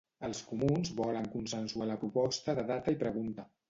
[0.27, 3.53] Els comuns volen consensuar la proposta de data i pregunta.